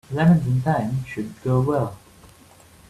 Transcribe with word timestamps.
Lemons 0.11 0.47
and 0.47 0.63
thyme 0.63 1.05
should 1.05 1.31
go 1.43 1.61
well. 1.61 1.95